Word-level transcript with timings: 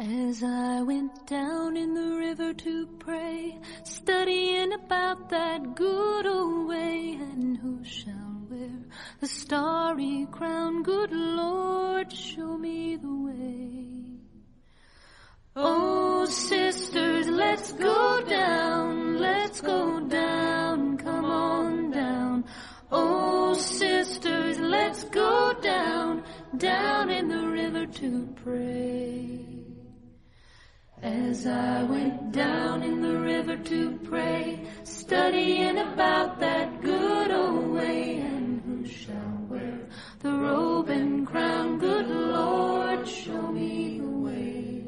As 0.00 0.44
I 0.44 0.80
went 0.82 1.26
down 1.26 1.76
in 1.76 1.92
the 1.92 2.16
river 2.18 2.54
to 2.54 2.86
pray, 3.00 3.58
studying 3.82 4.72
about 4.72 5.28
that 5.30 5.74
good 5.74 6.24
old 6.24 6.68
way, 6.68 7.18
and 7.20 7.56
who 7.56 7.82
shall 7.82 8.46
wear 8.48 8.78
the 9.18 9.26
starry 9.26 10.28
crown? 10.30 10.84
Good 10.84 11.10
Lord, 11.10 12.12
show 12.12 12.56
me 12.56 12.94
the 12.94 13.12
way. 13.12 14.20
Oh, 15.56 16.26
sisters, 16.26 17.26
let's 17.26 17.72
go 17.72 18.22
down, 18.22 19.18
let's 19.18 19.60
go 19.60 19.98
down, 19.98 20.96
come 20.98 21.24
on 21.24 21.90
down. 21.90 22.44
Oh, 22.92 23.52
sisters, 23.54 24.60
let's 24.60 25.02
go 25.02 25.54
down, 25.60 26.22
down 26.56 27.10
in 27.10 27.26
the 27.26 27.48
river 27.48 27.86
to 27.86 28.28
pray. 28.44 29.47
As 31.02 31.46
I 31.46 31.84
went 31.84 32.32
down 32.32 32.82
in 32.82 33.00
the 33.00 33.16
river 33.20 33.56
to 33.56 33.98
pray, 34.02 34.66
studying 34.82 35.78
about 35.78 36.40
that 36.40 36.80
good 36.82 37.30
old 37.30 37.68
way, 37.70 38.18
and 38.18 38.60
who 38.62 38.84
shall 38.84 39.46
wear 39.48 39.78
the 40.18 40.32
robe 40.32 40.88
and 40.88 41.24
crown? 41.24 41.78
Good 41.78 42.08
Lord, 42.08 43.06
show 43.06 43.52
me 43.52 44.00
the 44.00 44.08
way. 44.08 44.84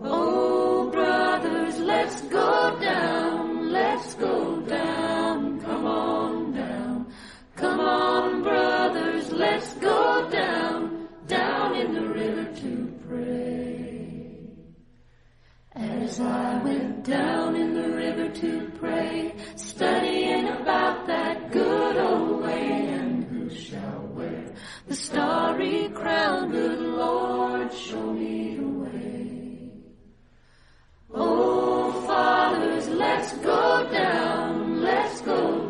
Oh, 0.00 0.88
brothers, 0.90 1.78
let's 1.78 2.22
go 2.22 2.78
down, 2.80 3.70
let's 3.72 4.14
go 4.14 4.60
down, 4.62 5.60
come 5.60 5.84
on 5.86 6.52
down. 6.52 7.06
Come 7.56 7.80
on, 7.80 8.42
brothers, 8.42 9.30
let's 9.32 9.74
go 9.74 10.30
down, 10.30 10.53
As 16.04 16.20
I 16.20 16.62
went 16.62 17.02
down 17.04 17.56
in 17.56 17.72
the 17.72 17.88
river 17.88 18.28
to 18.28 18.70
pray, 18.78 19.34
studying 19.56 20.48
about 20.48 21.06
that 21.06 21.50
good 21.50 21.96
old 21.96 22.42
way, 22.42 22.88
and 22.88 23.24
who 23.24 23.48
shall 23.48 24.02
wear 24.12 24.52
the 24.86 24.94
starry 24.94 25.88
crown? 25.94 26.50
Good 26.50 26.78
Lord, 26.78 27.72
show 27.72 28.12
me 28.12 28.56
the 28.56 28.68
way. 28.84 29.70
Oh, 31.10 31.92
fathers, 32.06 32.86
let's 32.88 33.32
go 33.38 33.88
down, 33.90 34.82
let's 34.82 35.22
go 35.22 35.63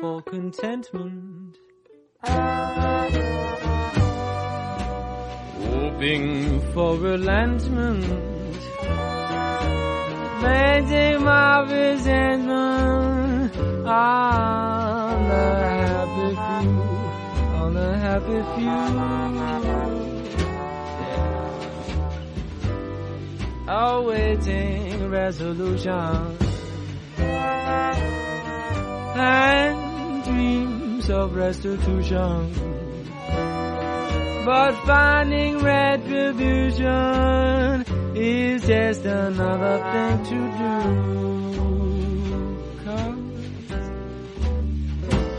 for 0.00 0.22
contentment, 0.22 1.56
hoping 5.60 6.60
for 6.72 6.96
relentment, 6.96 8.04
venting 10.40 11.22
my 11.24 11.60
resentment. 11.62 13.56
On 13.86 15.28
the 15.28 15.46
happy 15.86 16.28
few, 16.34 16.70
on 17.62 17.70
the 17.74 17.90
happy 17.98 18.40
few. 18.56 18.76
Awaiting 23.68 25.10
resolution. 25.10 26.36
And 29.18 29.85
dreams 30.26 31.08
of 31.08 31.34
restitution. 31.36 32.52
But 34.44 34.74
finding 34.84 35.58
retribution 35.58 37.84
is 38.16 38.66
just 38.66 39.04
another 39.04 39.78
thing 39.92 40.24
to 40.30 40.38
do. 40.60 40.76
'Cause 42.84 43.18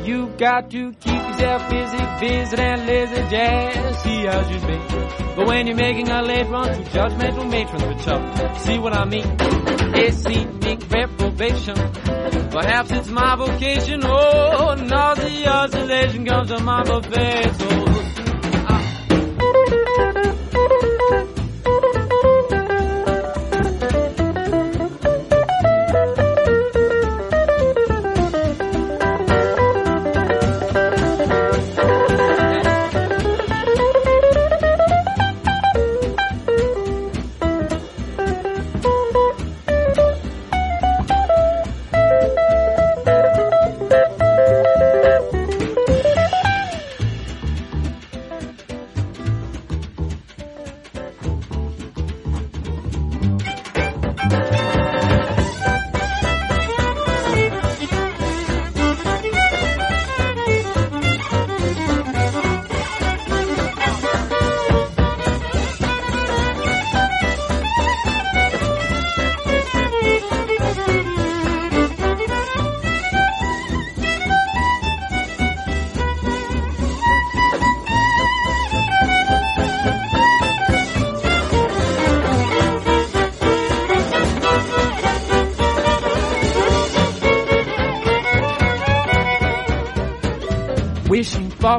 you 0.07 0.27
got 0.37 0.69
to 0.71 0.93
keep 0.99 1.21
yourself 1.27 1.69
busy, 1.69 1.97
busy 2.21 2.57
and 2.57 2.85
lazy 2.87 3.21
jazz, 3.29 3.97
see 4.03 4.27
as 4.27 4.49
you 4.51 4.59
be. 4.67 4.77
But 5.35 5.47
when 5.47 5.67
you're 5.67 5.75
making 5.75 6.09
a 6.09 6.21
late 6.21 6.47
run 6.49 6.67
to 6.67 6.83
judgmental 6.95 7.49
matrons 7.49 7.83
with 7.83 8.05
Chuck, 8.05 8.21
see 8.57 8.77
what 8.79 8.93
I 8.93 9.03
mean? 9.05 9.25
Scenic 9.95 10.91
reprobation. 10.91 11.75
Perhaps 12.51 12.91
it's 12.91 13.09
my 13.09 13.35
vocation. 13.35 14.01
Oh, 14.03 14.75
nausea, 14.75 15.49
oscillation 15.49 16.25
comes 16.25 16.49
to 16.49 16.59
my 16.59 16.83
buffet. 16.83 17.86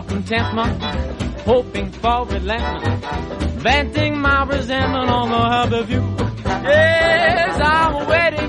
For 0.00 0.08
contentment, 0.08 0.82
hoping 1.42 1.90
for 1.90 2.26
relentment, 2.26 3.04
venting 3.60 4.18
my 4.20 4.44
resentment 4.44 5.10
on 5.10 5.28
the 5.30 5.36
hub 5.36 5.72
of 5.72 5.90
you. 5.90 6.02
Yes, 6.44 7.60
I'm 7.60 7.88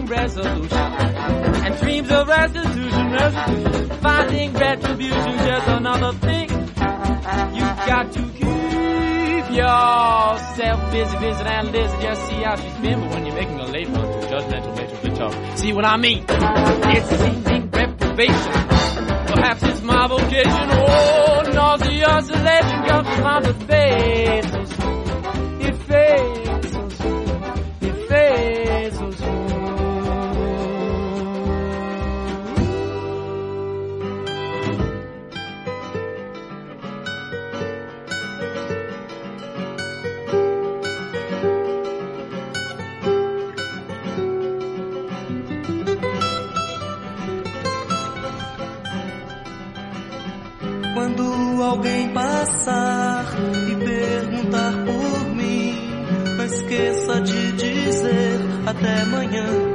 resolution 0.09 0.77
and 0.77 1.79
dreams 1.79 2.11
of 2.11 2.27
restitution, 2.27 3.11
restitution, 3.11 3.89
finding 3.99 4.53
retribution, 4.53 5.37
just 5.37 5.67
another 5.67 6.13
thing 6.19 6.49
you 6.49 7.61
got 7.87 8.11
to 8.11 8.21
keep 8.33 9.55
yourself 9.55 10.91
busy, 10.91 11.17
busy 11.19 11.43
and 11.43 11.71
lazy. 11.71 11.97
Just 12.01 12.27
see 12.27 12.35
how 12.35 12.55
she's 12.55 12.73
been, 12.75 12.99
but 13.01 13.09
when 13.13 13.25
you're 13.25 13.35
making 13.35 13.59
a 13.59 13.65
late 13.65 13.89
one, 13.89 14.05
judgmental, 14.23 14.77
makes 14.77 15.03
you 15.03 15.11
tough. 15.11 15.57
See 15.57 15.73
what 15.73 15.85
I 15.85 15.97
mean? 15.97 16.25
It's 16.27 17.09
seeming 17.09 17.69
reprobation. 17.69 18.53
Perhaps 19.27 19.63
it's 19.63 19.81
my 19.81 20.07
vocation. 20.07 20.69
Oh, 20.71 21.18
nauseous 22.43 22.63
legend 22.63 22.87
comes 22.87 23.09
from 23.19 24.58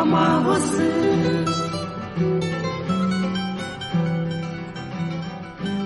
Amar 0.00 0.42
você. 0.42 0.90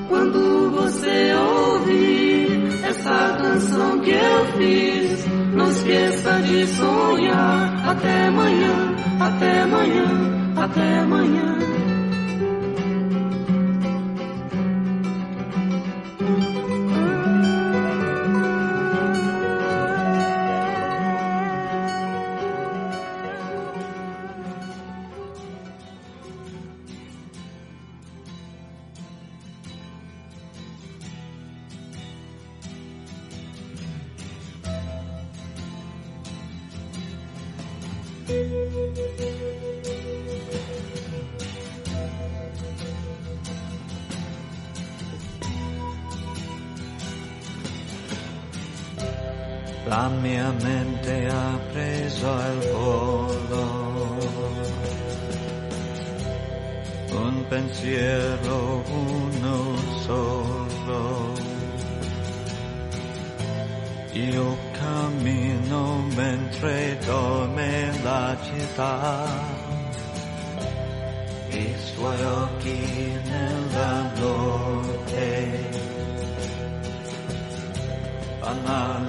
Quando 0.09 0.71
você 0.71 1.35
ouvir 1.35 2.85
essa 2.85 3.37
canção 3.43 3.99
que 4.01 4.11
eu 4.11 4.47
fiz, 4.57 5.27
não 5.55 5.71
esqueça 5.71 6.41
de 6.43 6.67
sonhar. 6.69 7.89
Até 7.89 8.29
amanhã, 8.29 8.95
até 9.21 9.63
amanhã, 9.63 10.53
até 10.57 10.99
amanhã. 11.01 11.74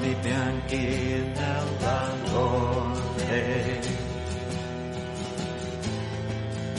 Fanali 0.05 0.15
bianchi 0.21 1.31
nella 1.33 2.13
notte. 2.31 3.79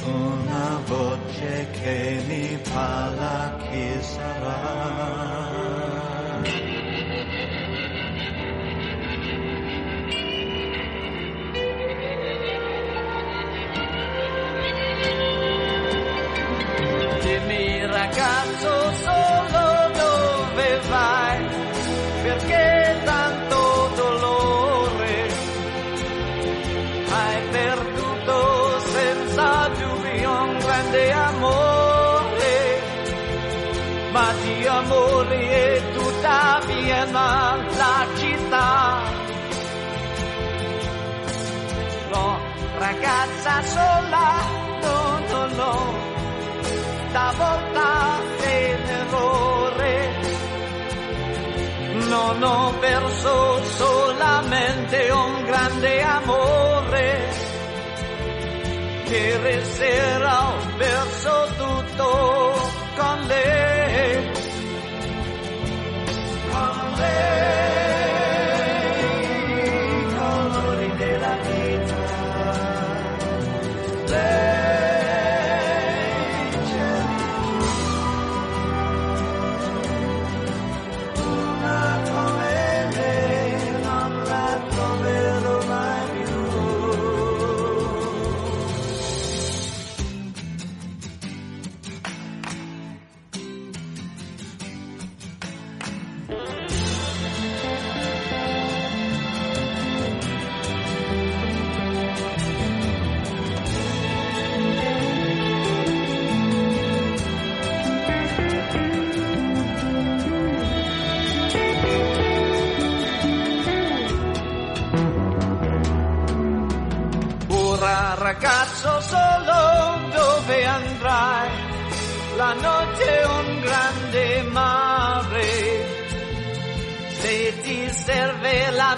Una 0.04 0.80
voce 0.86 1.66
che 1.72 2.22
mi 2.26 2.58
parla 2.72 3.56
chi 3.68 4.02
sarà. 4.02 5.45
Piena 37.06 37.56
la 37.76 38.06
città. 38.16 39.02
No, 42.12 42.38
ragazza 42.78 43.62
sola, 43.62 44.42
no, 44.82 45.18
no, 45.30 45.46
no 45.54 46.04
stavolta 47.08 48.18
è 48.40 48.74
un 48.74 48.88
errore. 48.88 49.94
Non 52.08 52.42
ho 52.42 52.72
perso 52.78 53.62
solamente 53.64 55.10
un 55.10 55.44
grande 55.44 56.02
amore. 56.02 57.44
Ieri 59.08 59.64
sera 59.64 60.48
ho 60.48 60.56
perso 60.76 61.48
tutto 61.56 62.35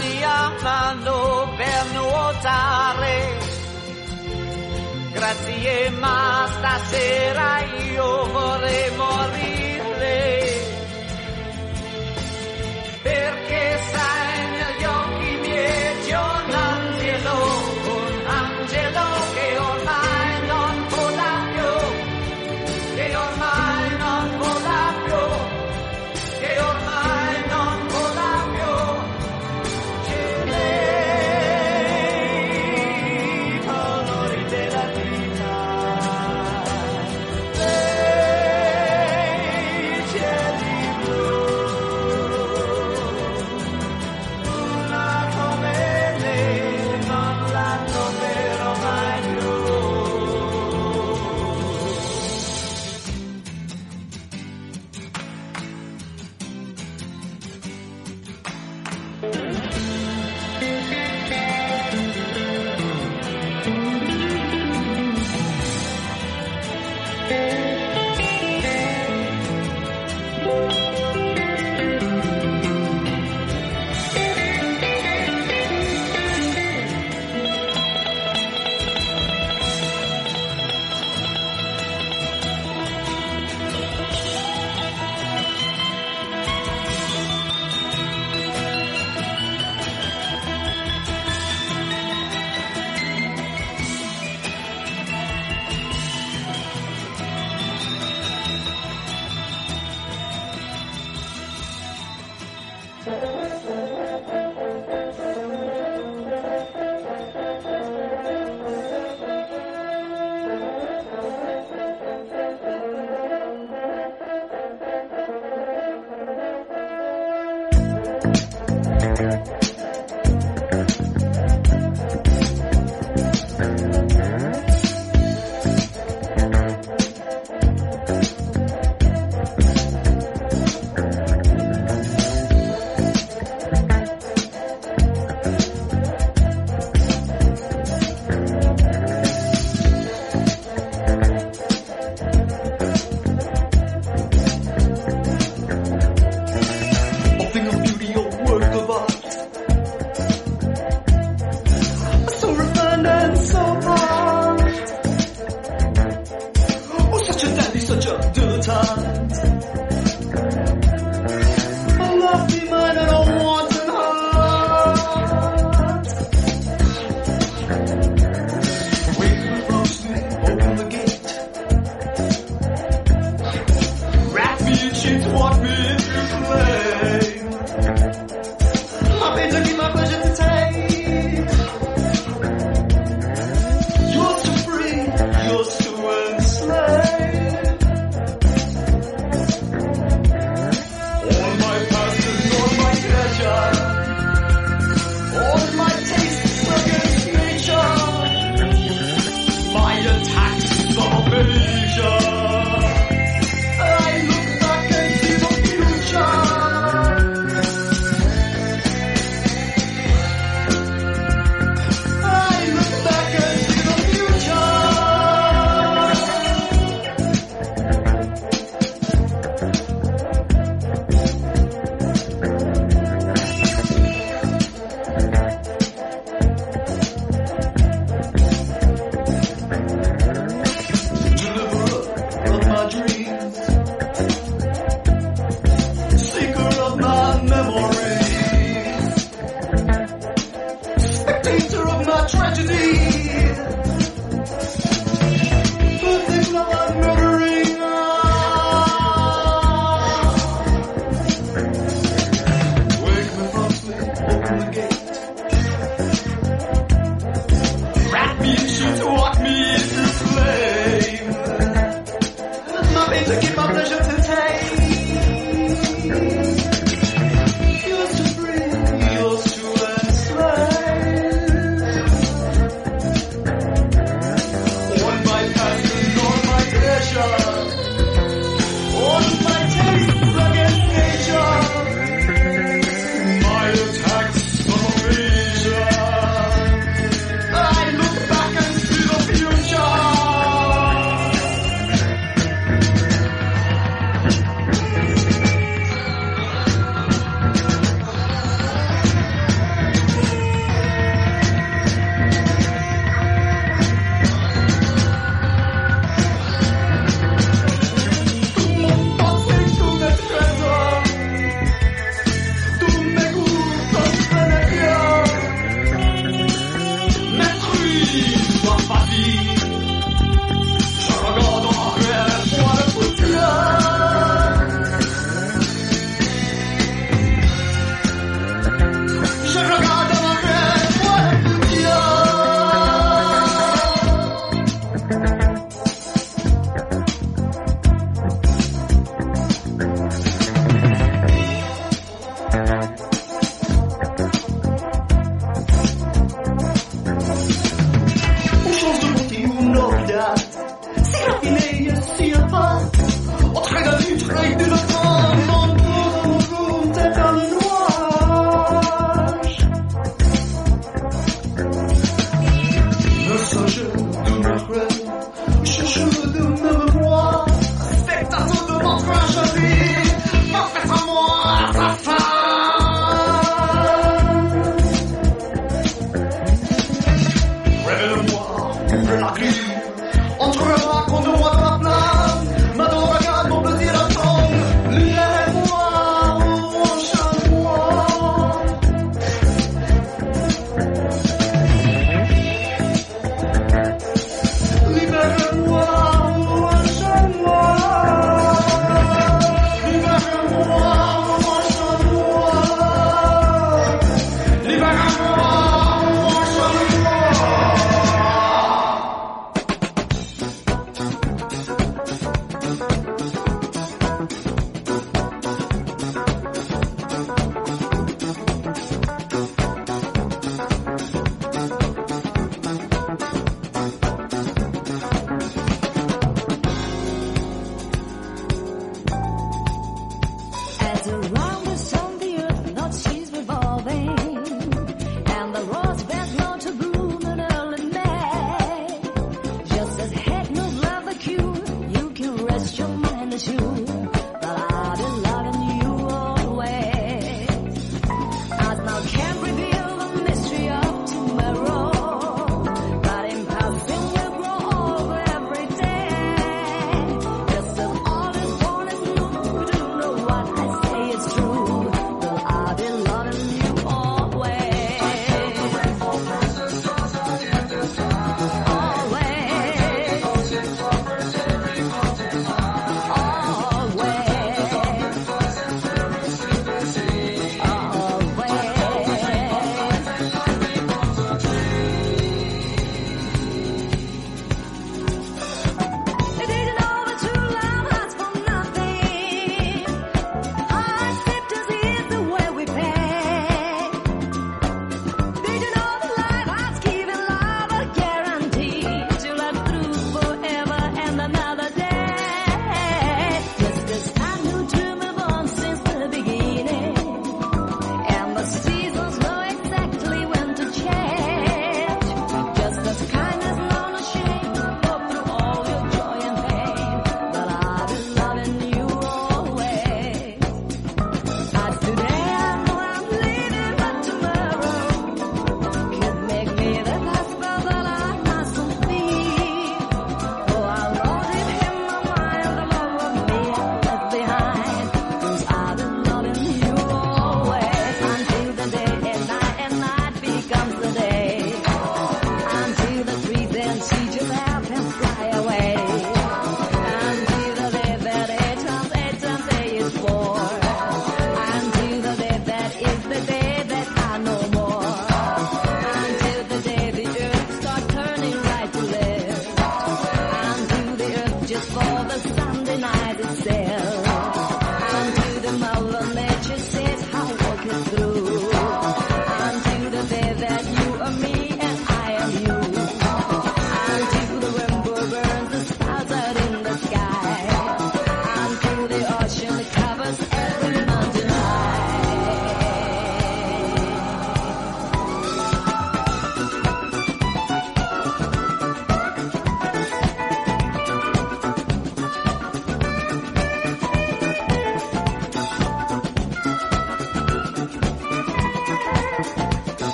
mia 0.00 0.52
mano 0.62 1.48
per 1.56 1.84
nuotare, 1.92 3.38
grazie 5.12 5.90
ma 5.90 6.46
stasera 6.48 7.31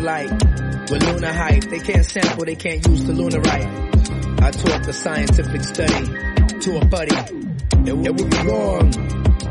With 0.00 1.02
lunar 1.02 1.30
height, 1.30 1.68
they 1.68 1.78
can't 1.78 2.06
sample, 2.06 2.46
they 2.46 2.54
can't 2.54 2.86
use 2.88 3.04
the 3.04 3.12
lunar 3.12 3.40
right. 3.40 3.66
I 4.42 4.50
taught 4.50 4.82
the 4.84 4.94
scientific 4.94 5.62
study 5.62 6.06
to 6.60 6.78
a 6.78 6.84
buddy. 6.86 7.14
It 7.86 7.94
would, 7.94 8.06
it 8.06 8.16
would 8.16 8.30
be 8.30 8.38
wrong. 8.48 8.90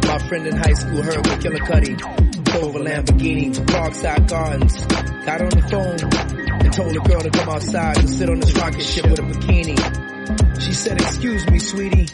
My 0.08 0.18
friend 0.28 0.48
in 0.48 0.58
high 0.58 0.74
school 0.74 1.04
heard 1.04 1.18
with 1.28 1.44
Killer 1.44 1.60
Cuddy. 1.60 1.94
Drove 1.94 2.76
a 2.76 2.80
Lamborghini 2.80 3.54
to 3.54 3.62
Parkside 3.62 4.28
Gardens. 4.28 4.86
Got 5.24 5.42
on 5.42 5.50
the 5.50 5.62
phone 5.70 6.66
and 6.66 6.74
told 6.74 6.96
a 6.96 7.00
girl 7.08 7.22
to 7.22 7.30
come 7.30 7.50
outside 7.50 7.98
to 7.98 8.08
sit 8.08 8.28
on 8.28 8.40
this 8.40 8.54
rocket 8.56 8.82
ship 8.82 9.06
with 9.06 9.20
a 9.20 9.22
bikini. 9.22 10.60
She 10.60 10.74
said, 10.74 11.00
excuse 11.00 11.48
me, 11.48 11.60
sweetie. 11.60 12.08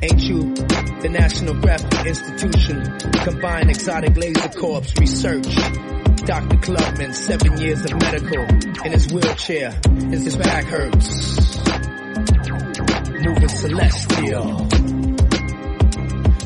Ain't 0.00 0.22
you 0.22 0.54
the 0.54 1.10
National 1.10 1.52
Graphic 1.60 2.06
Institution? 2.06 2.98
Combine 3.22 3.68
exotic 3.68 4.16
laser 4.16 4.48
corps 4.48 4.82
research. 4.98 5.95
Dr. 6.26 6.56
Clubman, 6.56 7.14
seven 7.14 7.56
years 7.58 7.84
of 7.84 7.92
medical 8.00 8.42
in 8.84 8.90
his 8.92 9.12
wheelchair, 9.12 9.68
as 10.12 10.24
his 10.24 10.36
back 10.36 10.64
hurts. 10.64 11.56
Moving 13.22 13.48
celestial. 13.48 14.68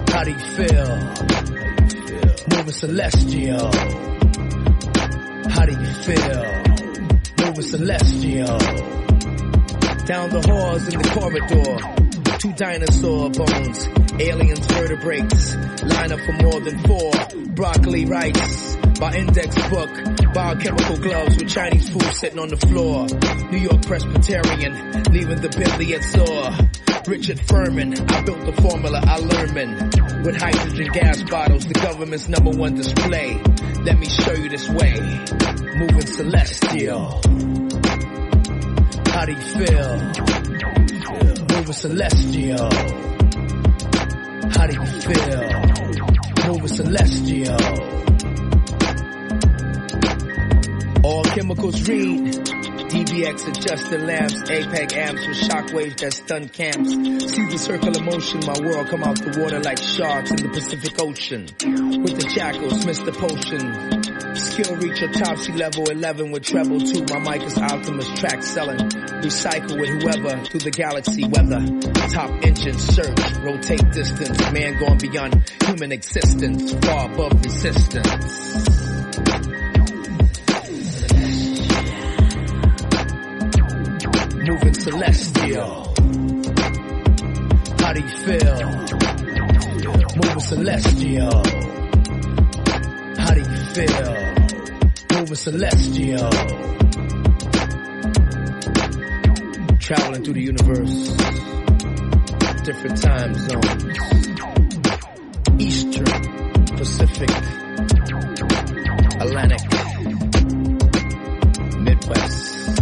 How 0.09 0.25
do 0.25 0.33
you 0.33 0.38
feel? 0.38 0.97
Moving 2.53 2.73
celestial. 2.73 3.71
How 5.49 5.64
do 5.64 5.73
you 5.73 5.93
feel? 6.05 6.45
Moving 7.47 7.62
celestial. 7.62 8.59
Down 10.05 10.29
the 10.29 10.45
halls 10.47 10.88
in 10.93 11.01
the 11.01 11.09
corridor 11.14 12.01
two 12.40 12.53
dinosaur 12.55 13.29
bones, 13.31 13.87
aliens 14.19 14.66
vertebrates, 14.66 15.55
line 15.85 16.11
up 16.11 16.21
for 16.21 16.33
more 16.33 16.61
than 16.61 16.79
four, 16.88 17.12
broccoli 17.61 18.07
rice, 18.07 18.79
my 18.99 19.14
index 19.14 19.55
book, 19.68 19.90
biochemical 20.33 20.96
gloves 20.96 21.37
with 21.37 21.51
Chinese 21.51 21.90
food 21.90 22.14
sitting 22.14 22.38
on 22.38 22.49
the 22.49 22.57
floor, 22.57 23.07
New 23.51 23.59
York 23.59 23.83
Presbyterian, 23.83 24.73
leaving 25.12 25.42
the 25.42 25.51
Bentley 25.51 25.92
at 25.92 26.03
Saw, 26.03 26.57
Richard 27.07 27.38
Furman, 27.38 28.01
I 28.11 28.23
built 28.23 28.46
the 28.46 28.62
formula 28.62 29.03
I 29.05 29.16
learned 29.18 30.25
with 30.25 30.37
hydrogen 30.40 30.90
gas 30.90 31.23
bottles, 31.25 31.66
the 31.66 31.75
government's 31.75 32.31
number 32.31 32.51
one 32.51 32.77
display. 32.77 33.35
Let 33.85 33.99
me 33.99 34.07
show 34.09 34.33
you 34.33 34.49
this 34.49 34.66
way, 34.70 34.94
moving 35.77 36.07
celestial. 36.07 37.20
How 39.12 39.27
do 39.27 39.33
you 39.33 39.66
feel? 39.66 39.99
Moving 41.59 41.75
celestial. 41.75 42.70
How 44.49 44.66
do 44.66 44.73
you 44.73 44.87
feel? 45.03 45.70
Moving 46.51 46.67
celestial. 46.67 47.55
All 51.05 51.23
chemicals 51.23 51.89
read. 51.89 52.35
DBX 52.91 53.47
adjusted 53.47 54.01
lamps, 54.03 54.35
APEC 54.51 54.97
amps 54.97 55.27
with 55.29 55.37
shockwaves 55.37 55.97
that 56.01 56.13
stun 56.13 56.49
camps. 56.49 56.91
See 56.91 57.47
the 57.47 57.57
circle 57.57 57.91
of 57.91 58.03
motion, 58.03 58.41
my 58.45 58.59
world 58.67 58.89
come 58.89 59.05
out 59.05 59.23
the 59.23 59.41
water 59.41 59.61
like 59.61 59.79
sharks 59.79 60.33
in 60.33 60.39
the 60.39 60.49
Pacific 60.49 61.01
Ocean. 61.01 61.43
With 62.03 62.19
the 62.19 62.29
jackals, 62.35 62.85
Mr. 62.85 63.15
Potion. 63.15 64.00
Skill 64.40 64.76
reach 64.76 65.03
a 65.03 65.09
top 65.09 65.37
sea 65.37 65.53
level 65.53 65.85
11 65.85 66.31
with 66.31 66.44
treble 66.44 66.81
2. 66.81 67.05
My 67.11 67.18
mic 67.18 67.42
is 67.42 67.59
Alchemist 67.59 68.16
track 68.16 68.42
selling. 68.42 68.79
Recycle 68.79 69.79
with 69.79 69.90
whoever 69.90 70.42
through 70.46 70.61
the 70.61 70.70
galaxy 70.70 71.29
weather. 71.29 71.61
Top 72.09 72.31
engine 72.42 72.79
search, 72.79 73.37
rotate 73.44 73.92
distance. 73.92 74.40
Man 74.50 74.79
going 74.79 74.98
beyond 74.98 75.44
human 75.62 75.92
existence, 75.92 76.72
far 76.85 77.12
above 77.12 77.44
resistance. 77.44 78.70
Moving 84.48 84.74
celestial. 84.74 85.94
How 87.79 87.92
do 87.92 88.00
you 88.00 88.09
feel? 88.24 88.57
Moving 90.16 90.40
celestial. 90.40 91.80
Feel? 93.75 94.41
Celestial. 95.33 96.29
Traveling 99.79 100.25
through 100.25 100.35
the 100.35 100.43
universe. 100.43 101.17
Different 102.65 103.01
time 103.01 103.35
zones. 103.35 103.99
Eastern, 105.63 106.05
Pacific, 106.77 107.31
Atlantic, 109.21 109.63
Midwest. 111.79 112.77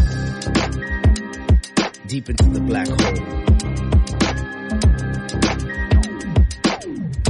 Deep 2.07 2.31
into 2.31 2.44
the 2.44 2.61
black 2.66 2.88
hole. 2.88 2.96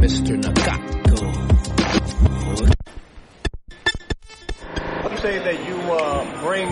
Mr. 0.00 0.40
Nagato. 0.40 0.77
Bring, 6.40 6.68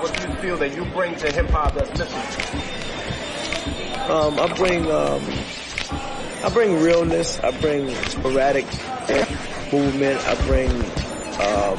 what 0.00 0.22
you 0.22 0.34
feel 0.36 0.56
that 0.58 0.74
you 0.74 0.84
bring 0.86 1.16
to 1.16 1.32
hip 1.32 1.48
hop 1.50 1.74
that's 1.74 1.98
missing? 1.98 2.18
Um, 4.10 4.38
I 4.38 4.54
bring, 4.56 4.90
um, 4.90 5.22
I 6.44 6.50
bring 6.52 6.80
realness. 6.80 7.38
I 7.40 7.50
bring 7.60 7.90
sporadic 8.06 8.66
movement. 9.72 10.18
I 10.26 10.34
bring, 10.46 10.70
um, 10.70 11.78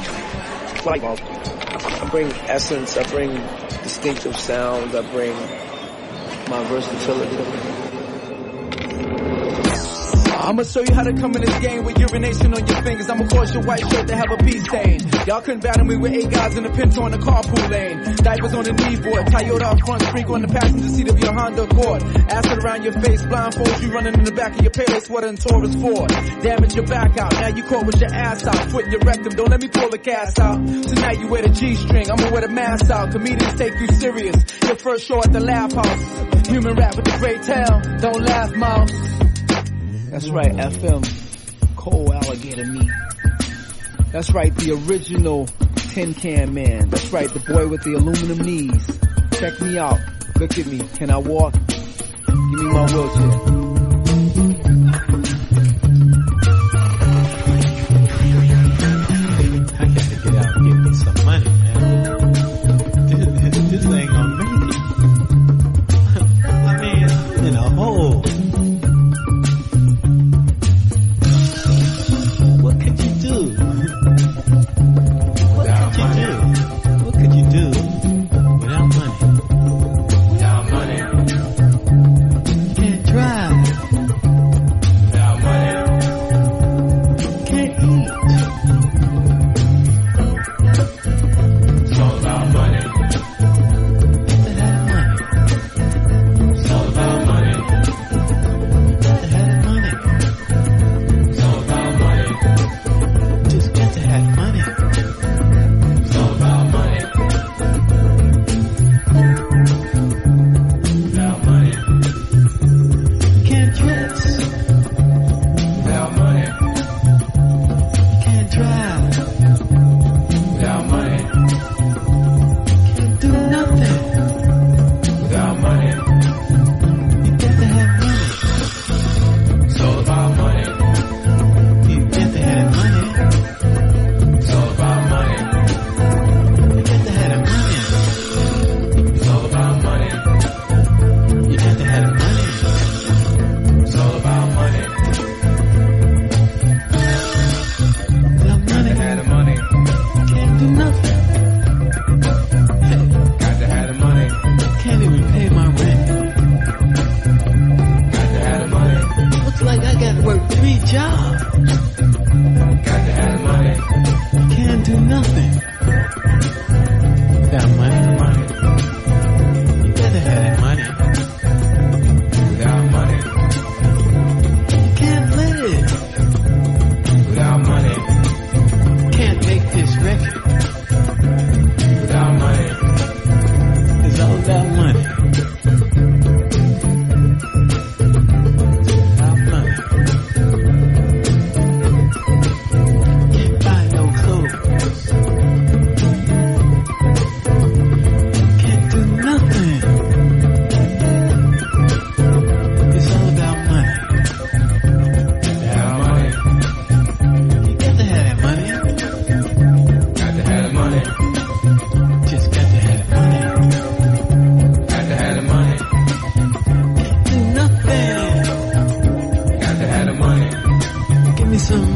like, 0.84 1.02
I 1.02 2.08
bring 2.10 2.30
essence. 2.48 2.96
I 2.96 3.02
bring 3.10 3.34
distinctive 3.82 4.36
sounds. 4.36 4.94
I 4.94 5.02
bring 5.12 5.34
my 6.48 6.64
versatility. 6.64 7.69
I'ma 10.50 10.64
show 10.64 10.80
you 10.80 10.92
how 10.92 11.04
to 11.04 11.12
come 11.12 11.30
in 11.36 11.42
this 11.42 11.58
game 11.60 11.84
with 11.84 11.96
urination 11.96 12.52
on 12.52 12.66
your 12.66 12.82
fingers. 12.82 13.08
I'ma 13.08 13.28
cause 13.28 13.54
your 13.54 13.62
white 13.62 13.86
shirt 13.88 14.08
to 14.08 14.16
have 14.16 14.32
a 14.32 14.36
pee 14.42 14.58
stain. 14.58 14.98
Y'all 15.24 15.40
couldn't 15.42 15.62
battle 15.62 15.86
me 15.86 15.94
with 15.94 16.10
eight 16.10 16.28
guys 16.28 16.58
in 16.58 16.66
a 16.66 16.70
Pinto 16.74 17.06
in 17.06 17.12
the 17.12 17.18
carpool 17.18 17.70
lane. 17.70 18.02
Diapers 18.16 18.52
on 18.54 18.64
the 18.64 18.72
kneeboard, 18.72 19.30
Toyota 19.30 19.62
out 19.62 19.78
front, 19.86 20.02
sprinkle 20.02 20.34
on 20.34 20.42
the 20.42 20.48
passenger 20.48 20.88
seat 20.88 21.08
of 21.08 21.16
your 21.20 21.32
Honda 21.32 21.62
Accord. 21.62 22.02
Acid 22.02 22.64
around 22.64 22.82
your 22.82 22.94
face, 22.94 23.22
blindfold 23.22 23.80
you 23.80 23.92
running 23.92 24.14
in 24.14 24.24
the 24.24 24.32
back 24.32 24.58
of 24.58 24.62
your 24.62 24.72
Pele 24.72 24.98
sweater 24.98 25.28
and 25.28 25.40
Taurus 25.40 25.74
Ford. 25.76 26.10
Damage 26.42 26.74
your 26.74 26.86
back 26.86 27.16
out, 27.16 27.30
now 27.30 27.46
you 27.54 27.62
caught 27.62 27.86
with 27.86 28.00
your 28.00 28.12
ass 28.12 28.44
out, 28.44 28.72
foot 28.72 28.86
in 28.86 28.90
your 28.90 29.02
rectum. 29.02 29.30
Don't 29.30 29.50
let 29.50 29.62
me 29.62 29.68
pull 29.68 29.88
the 29.88 29.98
cast 29.98 30.40
out. 30.40 30.58
Tonight 30.66 31.20
you 31.20 31.28
wear 31.28 31.42
the 31.42 31.50
G-string, 31.50 32.10
I'ma 32.10 32.28
wear 32.32 32.40
the 32.40 32.48
mask 32.48 32.90
out. 32.90 33.12
Comedians 33.12 33.54
take 33.54 33.78
you 33.78 33.86
serious. 34.02 34.34
Your 34.66 34.74
first 34.74 35.06
show 35.06 35.22
at 35.22 35.32
the 35.32 35.38
Laugh 35.38 35.72
House. 35.72 36.48
Human 36.48 36.74
rap 36.74 36.96
with 36.96 37.04
the 37.04 37.16
great 37.20 37.40
tail, 37.44 37.78
Don't 38.02 38.20
laugh, 38.20 38.50
mouse. 38.56 39.29
That's 40.10 40.28
right, 40.28 40.52
FM. 40.52 41.76
Coal 41.76 42.12
alligator 42.12 42.64
meat. 42.66 42.90
That's 44.10 44.32
right, 44.32 44.52
the 44.56 44.72
original 44.72 45.46
tin 45.92 46.14
can 46.14 46.52
man. 46.52 46.90
That's 46.90 47.12
right, 47.12 47.32
the 47.32 47.38
boy 47.40 47.68
with 47.68 47.84
the 47.84 47.94
aluminum 47.94 48.38
knees. 48.38 49.00
Check 49.38 49.60
me 49.60 49.78
out. 49.78 50.00
Look 50.36 50.58
at 50.58 50.66
me. 50.66 50.80
Can 50.96 51.10
I 51.10 51.18
walk? 51.18 51.54
Give 51.54 52.36
me 52.36 52.64
my 52.64 52.86
wheelchair. 52.92 53.79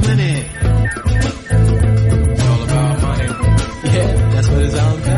minute. 0.06 0.46
It's 2.30 2.42
all 2.44 2.62
about 2.62 3.02
money. 3.02 3.24
Yeah, 3.84 4.30
that's 4.32 4.48
what 4.48 4.62
it's 4.62 4.74
all 4.78 4.94
about. 4.96 5.13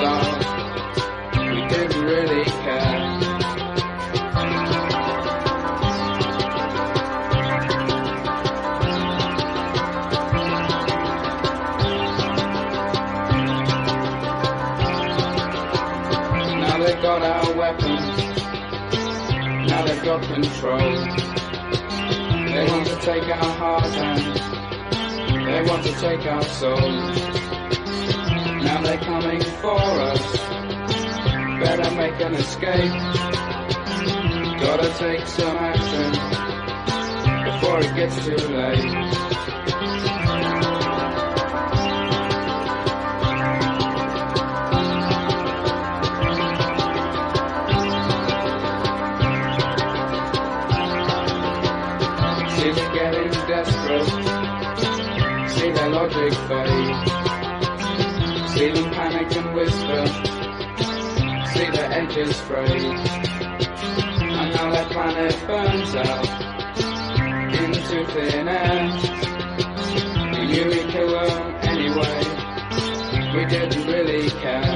We 0.00 1.68
didn't 1.68 2.04
really 2.04 2.44
care. 2.44 2.98
Now 16.58 16.78
they've 16.78 17.02
got 17.02 17.22
our 17.22 17.54
weapons. 17.54 18.32
Now 19.68 19.84
they've 19.84 20.02
got 20.02 20.22
control. 20.22 20.78
They 22.52 22.66
want 22.68 22.86
to 22.86 22.96
take 23.00 23.24
our 23.24 23.54
hearts 23.54 23.94
and 23.96 25.46
they 25.46 25.62
want 25.70 25.84
to 25.84 25.92
take 25.92 26.26
our 26.26 26.42
souls. 26.42 27.51
Now 28.64 28.80
they're 28.82 28.98
coming 28.98 29.42
for 29.60 29.80
us. 29.80 30.36
Better 31.60 31.90
make 31.96 32.20
an 32.20 32.34
escape. 32.34 32.92
Gotta 34.60 34.88
take 34.98 35.26
some 35.26 35.56
action 35.56 36.12
before 37.44 37.80
it 37.80 37.94
gets 37.96 38.24
too 38.24 38.36
late. 38.36 39.18
Getting 52.94 53.30
desperate. 53.48 54.06
See 55.50 55.70
their 55.72 55.88
logic 55.88 56.34
fade. 56.46 57.11
Them 58.62 58.90
panic 58.92 59.36
and 59.36 59.54
whisper. 59.56 60.06
See 61.52 61.68
the 61.68 61.84
edges 61.90 62.40
frayed. 62.42 62.70
And 62.70 64.54
now 64.54 64.70
their 64.70 64.88
planet 64.90 65.36
burns 65.48 65.94
out 65.96 66.28
into 67.60 68.06
thin 68.12 68.46
air. 68.46 68.86
We 70.32 70.46
knew 70.46 70.64
we'd 70.70 70.88
kill 70.92 71.10
them 71.10 71.54
anyway. 71.62 72.22
We 73.34 73.42
didn't 73.46 73.84
really 73.88 74.30
care. 74.30 74.71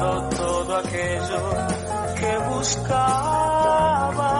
Todo 0.00 0.76
aquello 0.76 1.42
que 2.18 2.38
buscaba 2.48 4.34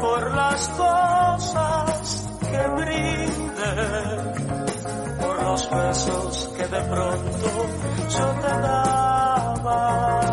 por 0.00 0.34
las 0.34 0.68
cosas 0.68 2.28
que 2.40 2.68
brindé, 2.68 3.76
por 5.20 5.42
los 5.42 5.70
besos 5.70 6.50
que 6.56 6.66
de 6.66 6.80
pronto 6.82 7.48
yo 8.08 8.26
te 8.40 8.48
daba. 8.48 10.23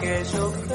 계속 0.00 0.67